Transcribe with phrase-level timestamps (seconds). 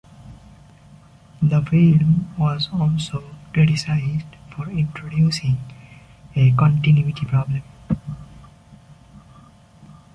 [1.43, 5.59] The film was also criticised for introducing
[6.35, 7.61] a continuity problem.